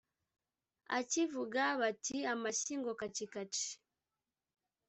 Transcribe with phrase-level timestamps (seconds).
[0.99, 3.69] akivuga bati amashyi ngo"kacikaci"